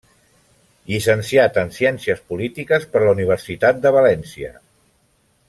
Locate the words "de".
3.85-3.93